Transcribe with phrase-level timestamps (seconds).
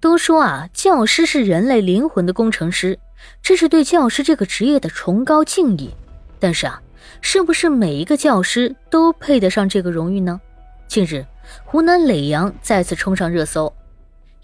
[0.00, 2.98] 都说啊，教师是人类灵魂的工程师，
[3.42, 5.94] 这是对教师这个职业的崇高敬意。
[6.38, 6.80] 但是啊，
[7.20, 10.40] 是不是每一个教师都配得上这个荣誉呢？
[10.86, 11.26] 近日，
[11.64, 13.72] 湖南耒阳再次冲上热搜，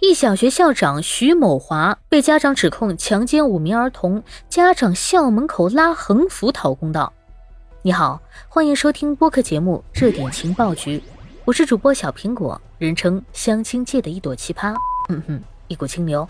[0.01, 7.13] 一小学校长徐某华被家长指控强奸五名儿童，家长校门口拉横幅讨公道。
[7.83, 10.99] 你好，欢迎收听播客节目《热点情报局》，
[11.45, 14.75] 我是主播小苹果，人称相亲界的一朵奇葩。
[15.09, 16.29] 嗯哼，一股清流。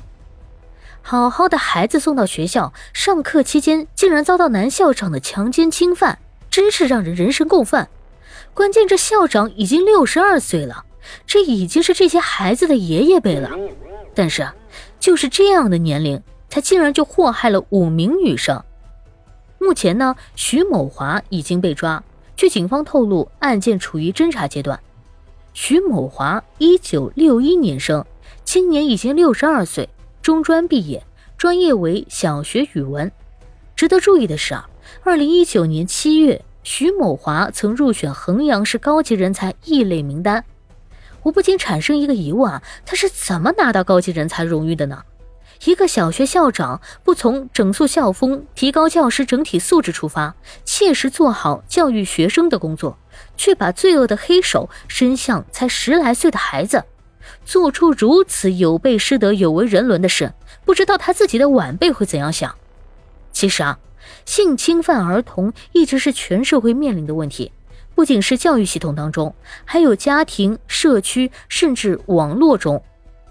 [1.02, 6.18] 好好的孩子送到学校上课期间，竟然遭到男校长的强奸侵犯，
[6.50, 7.86] 真是让人人神共愤。
[8.54, 10.84] 关键这校长已经六十二岁了，
[11.26, 13.50] 这已经是这些孩子的爷爷辈了。
[14.14, 14.54] 但是啊，
[14.98, 18.62] 就是这样的年龄，他竟然就祸害了五名女生。
[19.58, 22.02] 目前呢，徐某华已经被抓。
[22.36, 24.80] 据警方透露，案件处于侦查阶段。
[25.52, 28.04] 徐某华，一九六一年生。
[28.54, 29.88] 今年已经六十二岁，
[30.22, 31.04] 中专毕业，
[31.36, 33.10] 专业为小学语文。
[33.74, 34.70] 值得注意的是啊，
[35.02, 40.44] 二零一九年七月，徐某华曾入选衡阳市高级人才异类名单。
[41.24, 45.02] 我不禁产生一个疑问啊，他是怎么拿到高级人才荣誉的呢？
[45.64, 52.96] 一个小学校长不从整肃校风、提高教师整体素质出发，切实做好教育学生的工作，
[53.36, 56.84] 却把罪恶的黑手伸向才十来岁的孩子。
[57.44, 60.32] 做出如此有悖师德、有违人伦的事，
[60.64, 62.54] 不知道他自己的晚辈会怎样想。
[63.32, 63.78] 其实啊，
[64.24, 67.52] 性侵犯儿童一直是全社会面临的问题，
[67.94, 72.82] 不仅是教育系统当中，还有家庭、社区，甚至网络中。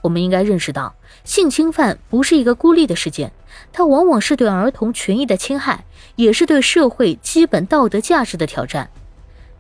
[0.02, 3.32] 我们应该认识到，性侵犯不是一个孤立的事件，
[3.72, 8.90] 它往往是对儿童权益的侵害，也是对社会基本道德价值的挑战。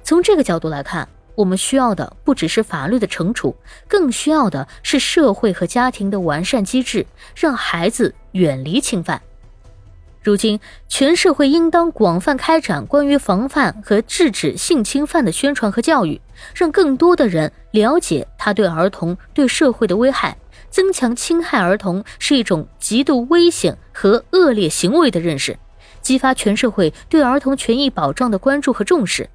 [0.03, 1.07] 从这个角度来看。
[1.35, 3.55] 我们需要的不只是法律的惩处，
[3.87, 9.21] 更需要的是社会和家庭的完善机制，让孩子远离侵犯。
[10.21, 16.21] 如今，全社会应当广泛开展关于防范和制止性侵犯的宣传和教育，
[16.55, 20.37] 让更多的人了解它对儿童、对社会的危害，
[20.69, 25.59] 增强侵害儿童是一种极度危险和恶劣行为的认识，
[26.01, 29.29] 激发全社会对儿童权益保障的关注和重视。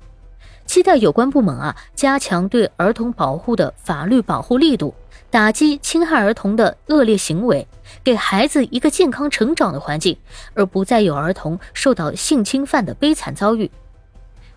[0.68, 4.94] 期待有关部门啊，加强对儿童保护的法律保护力度，
[5.30, 7.66] 打击侵害儿童的恶劣行为，
[8.04, 10.14] 给孩子一个健康成长的环境，
[10.52, 13.70] 而不再有儿童受到性侵犯的悲惨遭遇。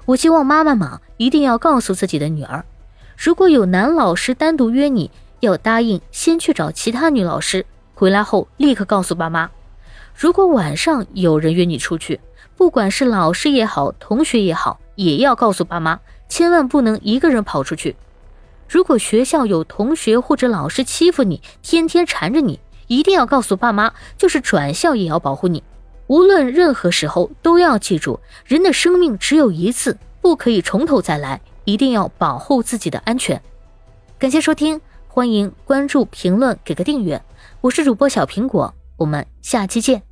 [0.03, 2.65] 我希望妈妈们一定要告诉自己的女儿，
[3.17, 9.49] 如果有男老师单独约你，要答应先去找其他女老师，回来后立刻告诉爸妈。
[10.13, 12.19] 如果晚上有人约你出去，
[12.57, 14.80] 不管是老师也好，同学也好。
[14.95, 17.95] 也要告诉爸妈，千万不能一个人跑出去。
[18.67, 25.63] 如果学校有同学或者老师欺负你，天天缠着你，一定要告诉爸妈，就是转校也要保护你。
[26.07, 33.41] 无论任何时候，都要记住，人的生命只有一次，不可以从头再来，一定要保护自己的安全。
[34.19, 37.21] 感谢收听，欢迎关注、评论、给个订阅。
[37.61, 40.10] 我是主播小苹果，我们下期见。